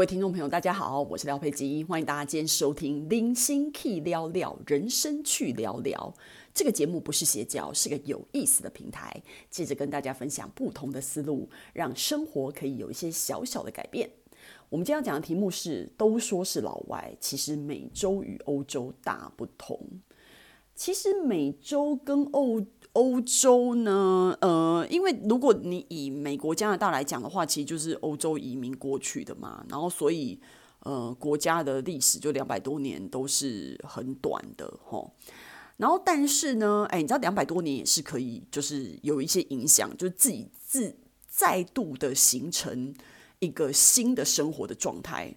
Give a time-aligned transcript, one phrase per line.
[0.00, 6.14] 各位听众朋友，大家好，我是廖佩基，欢迎大家今天收听《零星 Key 聊聊人生去聊聊》
[6.54, 14.08] 这个节目，不是邪教，是个有意思的平台，接着跟大家分享不同的思路，让生活可以有一些小小的改变。
[14.70, 19.78] 我们今天要讲的题目是：都说是老外，其实美洲与欧洲大不同。
[20.80, 30.40] 其实美洲跟欧欧洲呢，呃，因为如果你以美国、加拿大来讲的话，其实就是欧洲移民过去的嘛，然后所以，
[30.84, 35.06] 呃，国家的历史就两百多年都是很短的齁。
[35.76, 40.96] 然后，但是呢，哎，你知道两百多年也是可以，就是有一些影响，就是自己自
[41.28, 42.94] 再度的形成
[43.40, 45.36] 一个新的生活的状态。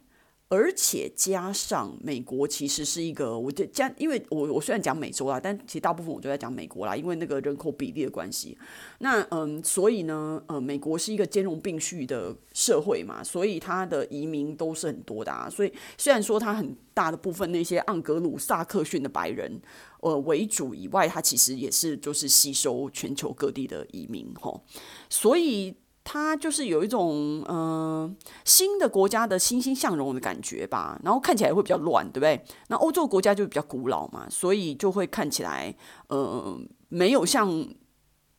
[0.54, 8.56] 而且加上美国其实是一个，我就加，因为我我虽然讲美洲啦，但其实大部分我就在讲美国啦，因为那个人口比例的关系。
[9.00, 15.50] 那嗯，所以呢，呃，美国是一个兼容并蓄的社会嘛，所以它的移民都是很多的啊。
[15.50, 19.60] 所以虽然说它很大的部分那些盎格鲁撒克逊的白人
[20.02, 24.62] 呃为主以外，它其实也是就是吸收全球各地的移民齁，
[25.10, 25.74] 所以。
[26.04, 32.44] 它就是有一种嗯新的国家的欣欣向荣的感觉吧，然后看起来会比较乱，对不对？
[32.68, 35.74] 那欧洲国家就比较古老嘛，所以就会看起来
[36.10, 37.68] 呃没有像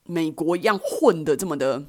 [0.05, 1.85] 美国一样混的这么的。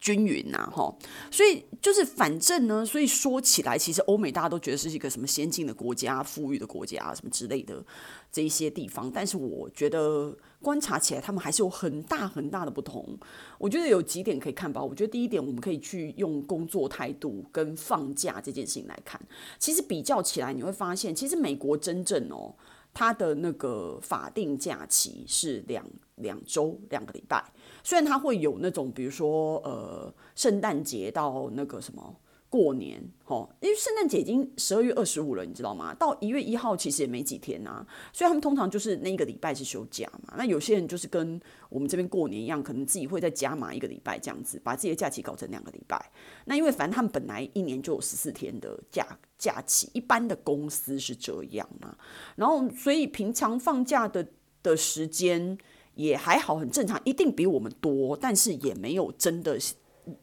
[0.00, 0.92] 均匀呐，哈，
[1.30, 7.84] 所以就是反正呢，所以说起来，其实欧美大家都觉得是一个什么先进的国家、富裕的国家什么之类的
[8.32, 13.18] 这一些地方，但是我觉得观察起来，他们还是有很大很大的不同。
[13.58, 14.82] 我觉得有几点可以看吧。
[14.82, 19.20] 我觉得第一点，我们可以去用工作态度跟放假这件事情来看。
[19.58, 22.54] 其实比较起来，你会发现，其实美国真正哦，
[22.92, 25.84] 他的那个法定假期是两
[26.16, 27.44] 两周两个礼拜。
[27.82, 32.14] 虽然他会有那种，比如说，呃，圣诞节到那个什么
[32.50, 35.94] 过年，齁，因为圣诞节已经十二月二十五了，你知道吗？
[35.94, 40.34] 到一月一号其实也没几天呐，所以他们通常就是那一个礼拜是休假嘛。
[40.36, 46.10] 那有些人就是跟我们这边过年一样，可能自己会再加码一个礼拜这样子，把自己的假期搞成两个礼拜。
[46.44, 49.06] 那因为反正他们本来一年就有十四天的假
[49.38, 51.96] 假期，一般的公司是这样嘛。
[52.34, 54.26] 然后所以平常放假的
[54.62, 55.56] 的时间。
[55.96, 59.58] 也还好，很正常，一定比我们多，但是也没有真的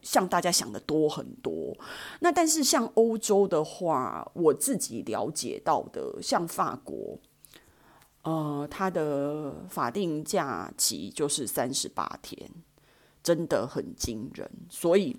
[0.01, 1.77] 像大家想的多很多。
[2.19, 7.19] 那但是像欧洲的话，我自己了解到的，像法国，
[8.23, 12.49] 呃，它的法定假期就是三十八天，
[13.21, 15.15] 真的很惊人，所以。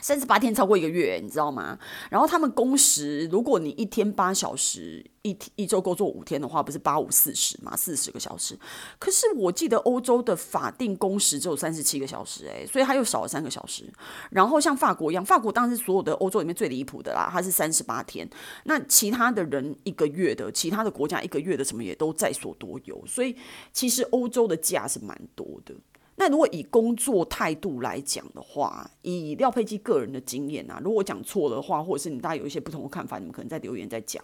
[0.00, 1.78] 三十八天超过一个月，你知道吗？
[2.10, 8.58] 然后他们工时，如果你一天八小时，一一周工作五天的话，不是八五四十嘛，四十个小时。
[8.98, 13.84] 可是我记得欧洲的法定工时只有三十七个小时，诶，所以他又少了三个小时。
[14.30, 18.28] 然后像法国一样，法国当然是所有的欧洲里面最离谱的啦，它是三十八天。
[18.64, 23.00] 那其他的人一个月的，其他的国家一个月的什么也都在所多有。
[23.06, 23.36] 所以
[23.72, 25.74] 其实欧洲的假是蛮多的。
[26.16, 34.22] 那如果以工作态度来讲的话，以廖佩基个人的经验啊，如果讲错的话，或者是你大家有一些不同的看法，你们可能在留言再讲。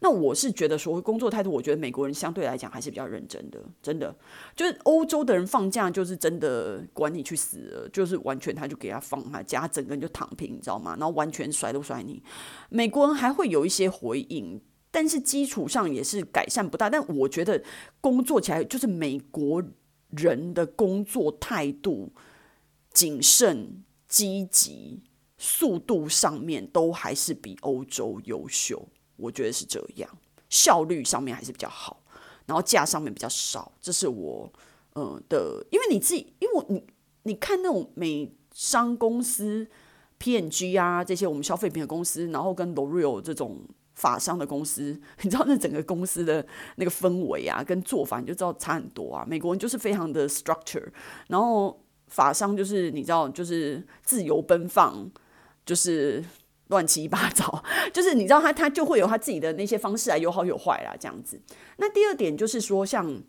[0.00, 4.14] 那我是觉得说工作态度，我觉得美国人相对来讲还是比较认真的，真的。
[4.56, 10.96] 就是欧洲的人放假就是真的管你去死了，就是完全他就给他放他假，整个人就躺平，你知道吗？
[10.98, 12.20] 然后完全甩都甩你。
[12.68, 14.60] 美国人还会有一些回应，
[14.90, 16.90] 但是基础上也是改善不大。
[16.90, 17.62] 但我觉得
[18.00, 19.62] 工作起来就是美国。
[20.10, 22.12] 人的工作态度
[22.92, 25.02] 谨慎、积极，
[25.36, 30.08] 速度上面都还是比欧洲优秀，我觉得是这样。
[30.48, 32.02] 效率上面还是比较好，
[32.46, 34.52] 然后价上面比较少，这是我
[34.94, 36.84] 呃的，因为你自己，因为我你
[37.24, 39.68] 你看那种美商公司
[40.18, 43.60] ，PNG 啊这些我们消费品的公司，然后跟 L'Oreal 这种。
[43.98, 46.46] 法商的公司， 你知道那整个公司的
[46.76, 49.24] 那个氛围啊，跟做法你就知道差很多啊。
[49.26, 50.86] 美国人就是非常的 structure，
[51.26, 55.10] 然后法商就是你知道就是自由奔放，
[55.66, 56.24] 就是
[56.68, 57.62] 乱七八糟，
[57.92, 61.40] 就是你知道他他就会有他自己的那些方式啊，有好有坏啦这样子。
[61.78, 63.20] 那第二点就是说像。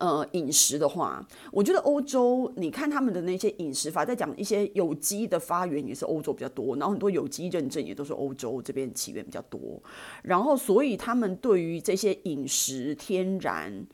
[0.00, 9.82] 呃，饮食的话，我觉得欧洲，你看他们的那些饮食法，在讲一些有机的发源也是欧洲比较多，然后很多有机认证也都是欧洲这边起源比较多，
[10.22, 13.86] 然后所以他们对于这些饮食、天然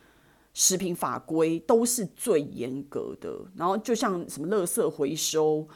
[0.55, 5.67] 食品法规都是最严格的，然后就像什么垃圾回收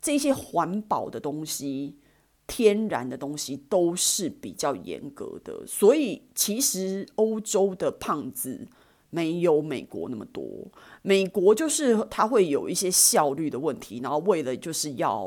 [0.00, 1.98] 这些环保的东西、
[2.46, 8.66] 天然的东西都是比较严格的，所以其实欧洲的胖子。
[9.16, 10.44] 没有美国那么多，
[11.00, 15.26] 美国就是它会有一些效率的问题，然后为了就是要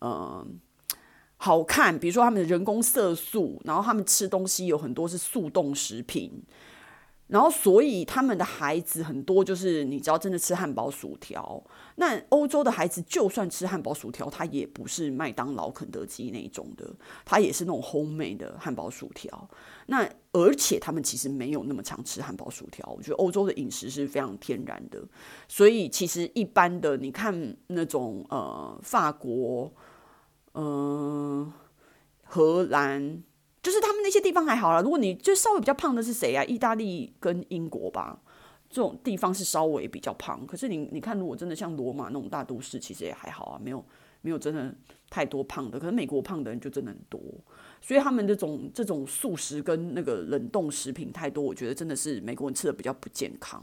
[0.00, 0.46] 嗯、呃、
[1.36, 6.32] 好看，比如说他们的人工色素，然后他们吃东西有很多是速冻食品。
[7.28, 11.60] 然后，所以他们的孩子很多就是，你知道真的吃汉堡薯条，
[11.96, 16.88] 那欧洲的孩子就算吃汉堡薯条，他也不是麦当劳、肯德基那种的，
[17.24, 19.50] 他也是那种 homemade 的汉堡薯条。
[19.86, 25.02] 那而且他们其实没有那么常吃汉堡薯条，我觉得欧洲的饮食是非常天然的。
[25.48, 29.72] 所以其实一般的，你看那种呃法国、
[30.54, 31.52] 嗯、
[32.22, 33.24] 荷兰。
[33.66, 36.44] 就是他们那些地方还好啦，如果你就稍微比较胖的是谁啊？
[36.44, 38.16] 意大利跟英国吧，
[38.70, 40.46] 这种地方是稍微比较胖。
[40.46, 43.84] 可是你你看，如果真的像罗马那种大都市，其实也还好啊，没有
[44.20, 44.72] 没有真的
[45.10, 45.80] 太多胖的。
[45.80, 47.20] 可是美国胖的人就真的很多，
[47.80, 53.60] 所以他们这种这种素食跟那个冷冻食品太多，我觉得真的是美国人吃的比较不健康。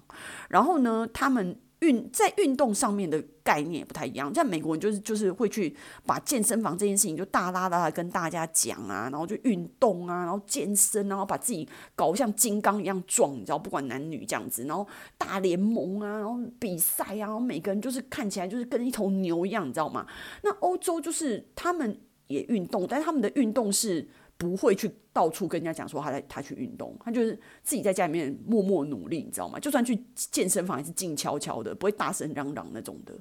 [0.49, 1.57] 然后呢，他们。
[1.83, 5.75] 运在运动上面的概念也不太一样，像美国人就是就是会去
[6.05, 14.87] 把健身房这件事情就大剌剌的跟大家讲啊，然后就运动啊，然后健身，然后把自己搞像金刚一样壮，你知道，不管男女这样子，然后
[15.17, 20.07] 大联盟啊，然后比赛啊，然后每个人就是看起来就是跟一头牛一样，你知道吗？
[20.41, 24.07] 那欧洲就是他们也运动，但是他们的运动是。
[24.43, 29.57] 不会去到处跟人家讲说他在他去运动，他就是自己在家里面默默努力，你知道吗？
[29.57, 33.13] 就算去健身房也是静悄悄的，不会大声嚷嚷那种的。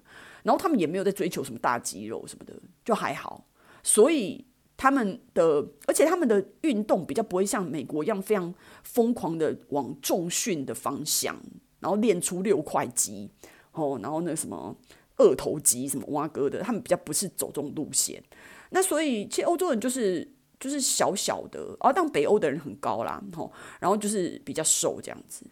[0.43, 2.53] 然后他们也没有在追求什么大肌肉什么的，
[2.85, 3.47] 就还好。
[3.85, 4.45] 所以
[4.77, 8.53] 他们的，而且他们的运动比较不会像美国一样非常
[8.83, 11.41] 疯狂的往重训的方向，
[11.81, 13.31] 然后练出六块肌
[13.73, 14.77] 哦，然后那什么
[15.17, 18.23] 二头肌什么挖哥的，他们比较不是走这种路线。
[18.71, 20.33] 那所以其实欧洲人就是。
[20.63, 23.51] 就是小小的，然后当北欧的人很高啦，吼，
[23.81, 25.45] 然后就是比较瘦这样子，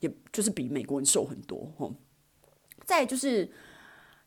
[0.00, 1.94] 也就是比美国人瘦很多，吼。
[2.84, 3.50] 再就是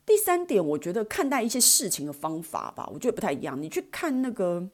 [0.04, 3.62] 第三点，我觉得看待一些事情的方法吧，我觉得不太一样。
[3.62, 4.68] 你去看那个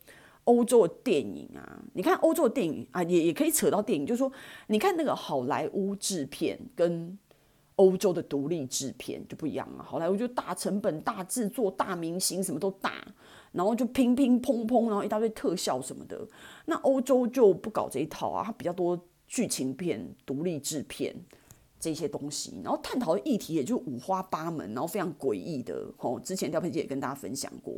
[0.45, 4.31] 欧洲的电影啊，你看欧洲的电影啊，也也可以扯到电影，就是说，
[4.67, 7.19] 你看那个好莱坞制片跟
[7.77, 9.81] 欧洲的独立制片就不一样啊。
[9.81, 12.91] 好莱坞就大成本、大制作、大明星，什么都大。
[13.53, 16.27] 然后就乒乒乓乓，然后一大堆特效什么的。
[16.65, 21.15] 那欧洲就不搞这一套啊，它比较多剧情片、独立制片
[21.79, 22.59] 这些东西。
[22.63, 25.89] 然后探讨的议题也就五花八门，然后非常诡异的。
[25.97, 27.73] 吼，之前廖佩姐也跟大家分享过，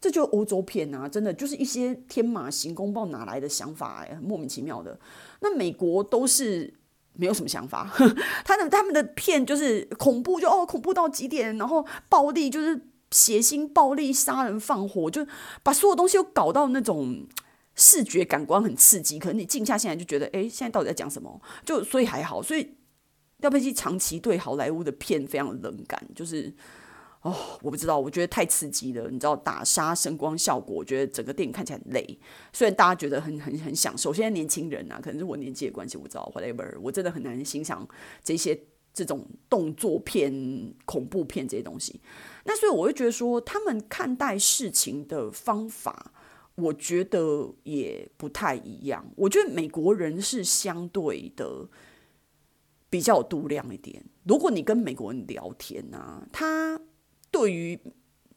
[0.00, 4.96] 这就是欧洲片啊，真的就是一些天马行空，不知道哪来的想法，莫名其妙的。
[5.40, 6.72] 那美国都是
[7.14, 7.90] 没有什么想法，
[8.44, 12.88] 他的他们的片就是恐怖就，哦恐怖到极点，然后暴力就是。
[13.10, 15.24] 血腥、暴力、杀人、放火，就
[15.62, 17.24] 把所有东西都搞到那种
[17.76, 19.20] 视觉感官很刺激。
[19.20, 21.40] 可能你静下心来就觉得，哎，现在到底在讲什么？
[21.64, 22.42] 就所以还好。
[22.42, 22.74] 所以
[23.36, 26.52] 廖佩琪长期对好莱坞的片非常冷感，就是
[27.24, 29.10] 哦，我不知道，我觉得太刺激了。
[29.10, 32.18] 你知道打杀、声光效果，我觉得整个电影看起来很累。
[32.52, 37.88] 虽然大家觉得很很很享受，现在年轻人啊，可能是我年纪的关系，我知道 whatever，我真的很难欣赏
[38.22, 38.58] 这些。
[38.96, 42.00] 这种动作片、恐怖片这些东西，
[42.44, 46.12] 那所以我会觉得说，他们看待事情的方法，
[46.54, 49.04] 我觉得也不太一样。
[49.16, 51.68] 我觉得美国人是相对的
[52.88, 54.04] 比较有度量一点。
[54.22, 56.80] 如果你跟美国人聊天啊，他
[57.34, 57.76] 对于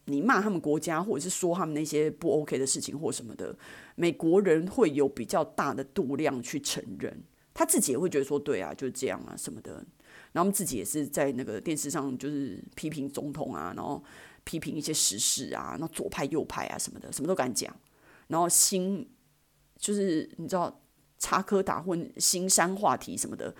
[0.06, 3.56] 你骂他们国家，或者是说他们那些不 OK 的事情或什么的，
[3.94, 7.22] 美国人会有比较大的度量去承认，
[7.54, 9.86] 他自己也会觉得说，对啊，就是这样啊什么的。
[10.32, 14.02] 然后自己也是在那个电视上，就是批评总统啊，然后
[14.42, 17.72] 批评一些时事啊，然后左派右派啊什么的，什么都敢讲。
[18.26, 19.08] 然后新
[19.76, 20.82] 就是你知道
[21.18, 23.54] 插科打诨、新山话题什么的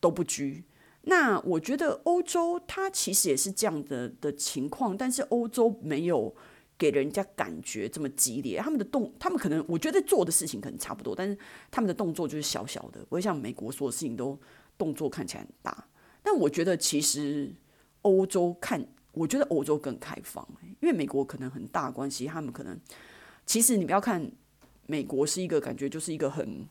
[0.00, 0.62] 都不拘。
[1.08, 6.34] 那我觉得欧洲它其实也是这样的的情况，但是欧洲没有
[6.76, 8.58] 给人家感觉这么激烈。
[8.58, 11.38] 他们的动，他们可能我觉得做的事情可能差不多，但是
[11.70, 14.36] 他们的动作就是小小的，不会像美国所有事情都
[14.76, 15.86] 动作看起来很大。
[16.24, 17.54] 但我觉得其实
[18.02, 20.44] 欧洲看，我觉得欧洲更开放，
[20.80, 22.76] 因为美国可能很大关系，他们可能
[23.46, 24.28] 其实你不要看
[24.86, 26.66] 美国是一个感觉就是一个很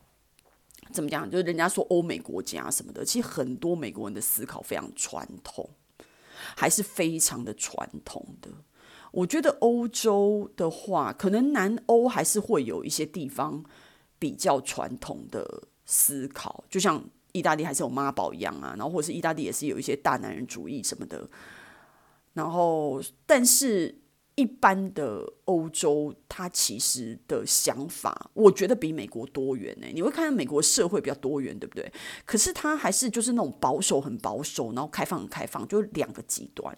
[0.91, 5.69] 怎么讲，就是人家说欧美国家什么的，其实很多美国人的思考非常传统，
[6.55, 8.49] 还是非常的传统的。
[9.11, 13.63] 我觉得欧洲的话，可能南欧还是会有一些地方
[14.19, 17.03] 比较传统的思考，就像。
[17.35, 21.29] 意大利还是有妈宝一样啊，然后或者是意大利也是有一些大男人主义什么的，
[22.31, 23.93] 然后但是
[24.35, 29.87] 一般的欧洲，它其实的想法，我觉得比美国多元呢。
[29.93, 31.89] 你会看到美国社会比较多元，对不对？
[32.25, 36.77] 可是它还是就是那种保守很保守，然后开放很开放，就两个极端。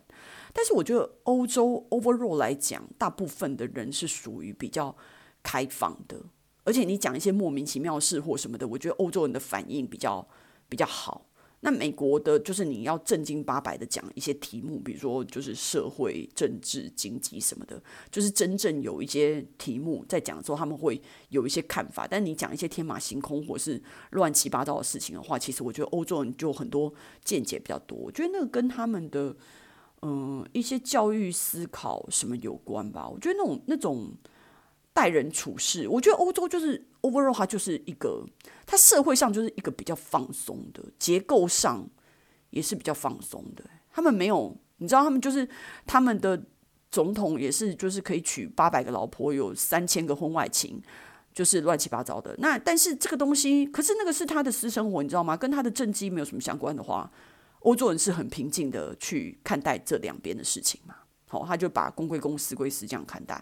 [0.53, 4.95] 但是我觉得欧洲 overall 来讲，大部分的人是属于比较
[5.41, 6.19] 开放的，
[6.63, 10.27] 而且你讲一些莫名其妙的事或什么的，我觉得欧洲人的反应比较
[10.69, 11.26] 比较好。
[11.61, 22.07] 那美国的，就是你要正经八百的讲一些题目，比如说就是社会、政治、经济什么的，就是真正有一些题目在讲的时候，他们会有一些看法。
[22.07, 27.97] 但你讲一些天马行空或是乱七八糟的事情的话，其实我觉得欧洲人就很多见解比较多。
[27.97, 29.35] 我觉得那个跟他们的
[30.03, 33.09] 嗯、一些教育思考什么有关吧。
[33.09, 34.11] 我觉得那种那种。
[34.98, 38.25] 待人处事，我觉得欧洲就是 overall，它就是一个，
[38.66, 41.88] 它社会上就是一个比较放松的，结构上
[42.50, 43.63] 也是比较放松的。
[43.92, 45.48] 他们没有，你知道，他们就是
[45.86, 46.42] 他们的
[46.89, 50.82] 总统也是，就是可以娶八百个老婆，有三千个婚外情，
[51.32, 52.36] 就是乱七八糟的。
[52.39, 55.38] 那但是这个东西，可是那个是他的私生活，你知道吗？
[55.38, 57.12] 跟他的政绩没有什么相关的话，
[57.60, 60.96] 欧洲人是很平静的去看待这两边的事情嘛。
[61.29, 63.36] 好，他就把公归公，私归私这样看待。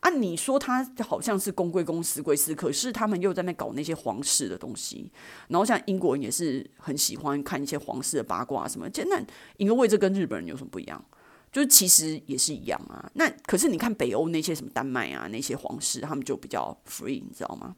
[0.00, 5.10] 啊，你说他好像是公归公，私归私，可是他们又在那搞那些皇室的东西。
[5.48, 8.86] 然后像英国人也是很喜欢看一些皇室的八卦什么。
[9.06, 9.24] 那
[9.56, 11.02] 一个位置跟日本人有什么不一样？
[11.50, 13.10] 就是其实也是一样啊。
[13.14, 17.74] 那可是你看北欧那些什么丹麦啊那些皇室，他们就比较 free，你知道吗？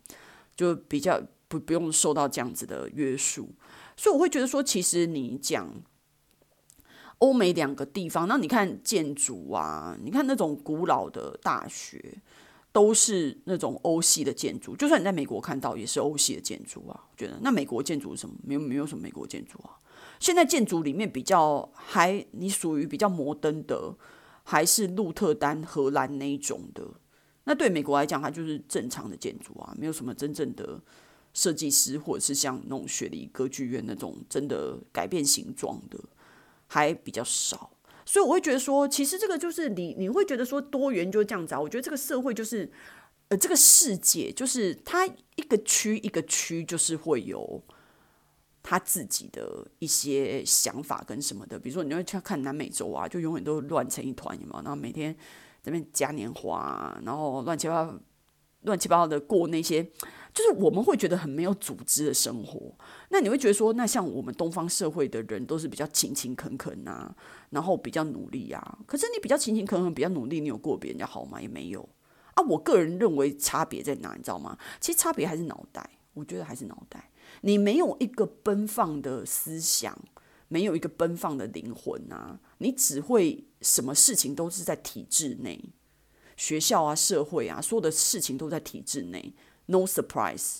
[0.56, 3.48] 就比较不不用受到这样子的约束。
[3.96, 5.72] 所以我会觉得说，其实你讲。
[7.22, 12.18] 欧美两个地方，那你看建筑啊，你看那种古老的大学，
[12.72, 14.74] 都是那种欧系的建筑。
[14.74, 17.00] 就算你在美国看到，也是欧系的建筑啊。
[17.08, 18.34] 我觉得那美国建筑什么？
[18.42, 19.78] 没有，没有什么美国建筑啊。
[20.18, 23.94] 现在建筑里面比较还你属于比较摩登的，
[24.42, 26.84] 还是鹿特丹荷兰那一种的。
[27.44, 30.80] 那对美国来讲，它就是正常的建筑啊，没有什么真正的
[31.32, 36.00] 设计师，或者是像那种雪梨歌剧院那种真的改变形状的。
[36.72, 37.70] 还比较少，
[38.06, 41.60] 所以我会觉得说，其实这个就是你，你会觉得说多元就是这样子啊。
[41.60, 42.72] 我觉得这个社会就是，
[43.28, 47.62] 呃，这个世界就是它一个区一个区就是会有
[48.62, 51.58] 他自己的一些想法跟什么的。
[51.58, 55.12] 比如说，你会去看南美洲啊，就永远都乱成一团嘛，然后每天
[55.60, 57.94] 在那边嘉年华，然后乱七八糟。
[58.64, 59.84] 乱七八糟的过那些，
[60.34, 62.74] 就是我们会觉得很没有组织的生活。
[63.10, 67.14] 那你会觉得说，那像我们东方社会的人都是比较勤勤恳恳呐，
[67.50, 68.78] 然后比较努力啊。
[68.86, 71.40] 可是你比较勤勤恳恳、比较努力，你有过比人家好吗？
[71.40, 71.86] 也没有
[72.34, 72.42] 啊。
[72.48, 74.56] 我个人认为差别在哪，你知道吗？
[74.80, 77.10] 其实差别还是脑袋，我觉得还是脑袋。
[77.42, 79.98] 你没有一个奔放的思想，
[80.48, 85.62] 没有一个奔放的灵魂啊，你只会什么事情都是在体制内。
[86.36, 89.34] 学校啊，社会啊，所有的事情都在体制内
[89.66, 90.58] ，no surprise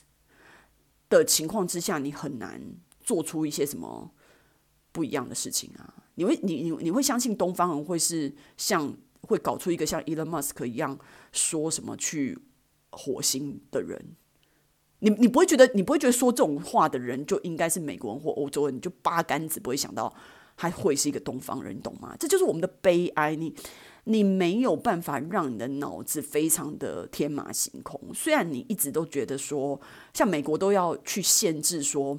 [1.09, 2.61] 的情况之下，你很难
[3.00, 4.11] 做出一些什么
[4.90, 5.94] 不一样的事情啊。
[6.14, 10.99] 你会，你你你会相信东方人会是像会搞出一个像 Elon Musk 一样
[11.32, 12.38] 说什么去
[12.90, 14.14] 火星的人？
[15.00, 18.76] 你你不会觉得，你不会觉得说这种话的人就应该是美国人或欧洲人？
[18.76, 20.14] 你就八竿子不会想到
[20.54, 22.16] 还会是一个东方人，你懂吗？
[22.18, 23.35] 这就是我们的悲哀。
[23.35, 23.54] 你。
[24.04, 28.00] 你没有办法让你的脑子非常的天马行空。
[28.12, 29.80] 虽然你一直都觉得说，
[30.12, 32.18] 像美国都要去限制说，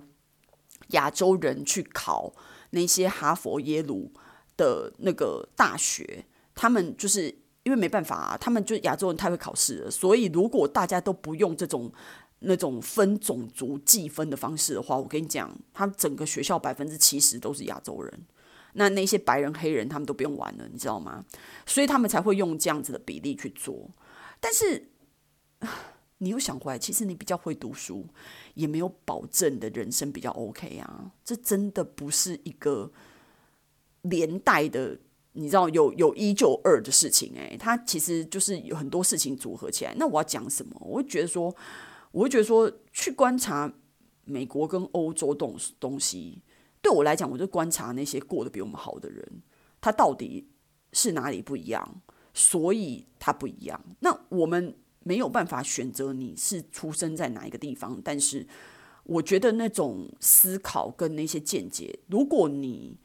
[0.89, 2.33] 亚洲人去考
[2.69, 4.11] 那些哈佛、耶鲁
[4.55, 6.25] 的那个大学，
[6.55, 7.23] 他们就是
[7.63, 9.91] 因为没办法啊，他们就亚洲人太会考试了。
[9.91, 11.91] 所以如果大家都不用这种
[12.39, 18.25] 那种分种族计分的方式的话，我跟你讲，他整个学校百分之七十都是亚洲人。
[18.73, 21.23] 那那些白人、黑人，他们都不用玩了，你知道吗？
[21.65, 23.89] 所以他们才会用这样子的比例去做。
[24.39, 24.89] 但是，
[26.19, 28.05] 你又想过来，其实你比较会读书，
[28.55, 31.11] 也没有保证的人生比较 OK 啊。
[31.23, 32.91] 这真的不是一个
[34.01, 34.97] 连带的，
[35.33, 39.93] 你知道有有一就二的事情诶，它其实就是有很多事情组合起来。
[39.97, 40.75] 那我要讲什么？
[40.81, 41.55] 我会觉得说，
[42.11, 43.71] 我会觉得说，去观察
[44.25, 46.41] 美国跟欧洲东东西。
[46.83, 49.41] 对我来讲，我就观察那些过得比我们好的人，
[49.79, 50.49] 他到底
[50.91, 52.01] 是哪里不一样，
[52.33, 53.81] 所以他不一样。
[54.01, 58.45] 那我们没有办法选择你是出生在哪一个地方，但是
[59.05, 62.97] 我觉得那种思考跟那些见解，如果你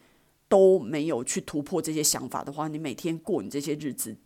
[0.49, 4.17] 都没有去突破这些想法的话，你每天过你这些日子，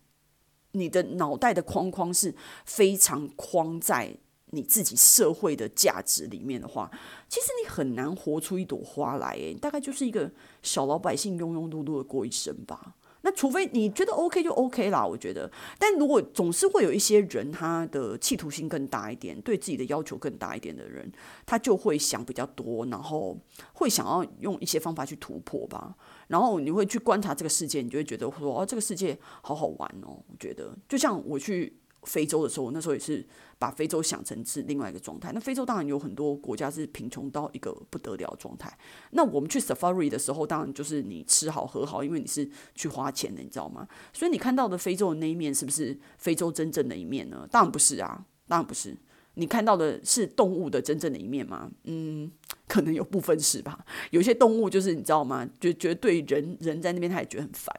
[0.72, 4.16] 你的脑袋的框框是非常框在。
[4.54, 6.90] 你自己社会的价值里面的话，
[7.26, 10.30] 其实你很难活出一朵花来，诶，大概就是一个
[10.62, 12.94] 小老百姓庸庸碌碌的过一生吧。
[13.24, 15.50] 那除非你觉得 OK 就 OK 啦，我觉得。
[15.78, 21.10] 但如果总是会有一些人，他的企图心更大一点，对自己的要求更大一点的人，
[21.46, 23.38] 他就会想比较多，然后
[23.72, 25.94] 会想要用一些方法去突破吧。
[26.26, 30.18] 然后你会去观察这个世界，你就会觉得说，哦，这个世界好好玩哦。
[30.28, 31.78] 我觉得，就像我去。
[32.02, 33.24] 非洲的时候，那时候也是
[33.58, 35.30] 把非洲想成是另外一个状态。
[35.32, 38.76] 那非洲当然有很多国家是贫穷到一个不得了的状态。
[39.12, 43.86] 那我们去 Safari 的时候，当然就是你吃好喝好，因为你是去花钱的，你知道吗？
[44.12, 47.46] 所以你看到的非洲的那一面，是不是非洲真正的一面呢？
[47.50, 48.96] 当然不是啊，当然不是。
[49.34, 51.70] 你看到的是动物的真正的一面吗？
[51.84, 52.30] 嗯，
[52.68, 53.82] 可能有部分是吧。
[54.10, 55.48] 有些动物就是你知道吗？
[55.58, 57.74] 就觉得对人人在那边他也觉得很烦。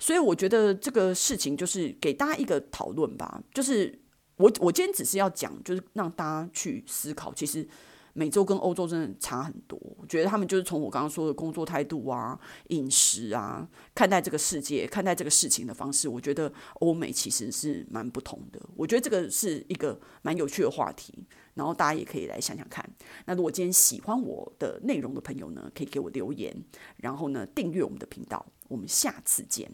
[0.00, 3.40] 所以我觉得这个事情就是给大家一个讨论吧。
[3.54, 3.96] 就是
[4.34, 7.68] 我我今天只是要讲，就是让大家去思考，其实。
[8.12, 18.60] 美洲跟欧洲真的差很多，我觉得他们就是从我刚刚说的工作态度啊、饮食啊，看待这个世界、看待这个事情的方式，我觉得欧美其实是蛮不同的。
[18.74, 22.84] 我觉得这个是一个蛮有趣的话题，然后大家也可以来想想看。
[23.26, 26.52] 那如果今天喜欢我的内容的朋友呢，可以给我留言，
[26.96, 28.44] 然后呢订阅我们的频道。
[28.66, 29.70] 我们下次见。